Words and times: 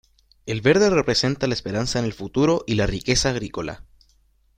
El 0.47 0.61
verde 0.61 0.89
representa 0.89 1.45
la 1.45 1.53
esperanza 1.53 1.99
en 1.99 2.05
el 2.05 2.13
futuro 2.13 2.63
y 2.65 2.73
la 2.73 2.87
riqueza 2.87 3.29
agrícola. 3.29 3.83